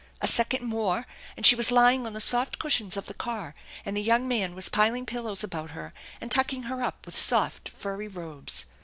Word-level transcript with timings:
A 0.19 0.25
second 0.25 0.63
more, 0.65 1.05
and 1.37 1.45
she 1.45 1.55
was 1.55 1.69
lying 1.69 2.07
on 2.07 2.13
the 2.13 2.19
soft 2.19 2.57
cushions 2.57 2.97
of 2.97 3.05
the 3.05 3.13
car, 3.13 3.53
and 3.85 3.95
the 3.95 4.01
young 4.01 4.27
man 4.27 4.55
was 4.55 4.67
piling 4.67 5.05
pillows 5.05 5.43
about 5.43 5.69
her 5.69 5.93
and 6.19 6.31
tucking 6.31 6.63
her 6.63 6.81
up 6.81 7.05
with 7.05 7.15
soft, 7.15 7.69
furry 7.69 8.07
robes. 8.07 8.65